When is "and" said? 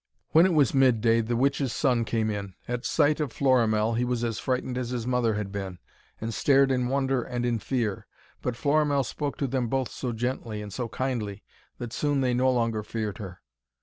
6.19-6.33, 7.21-7.45, 10.59-10.73